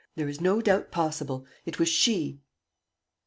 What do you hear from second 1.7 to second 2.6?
was she.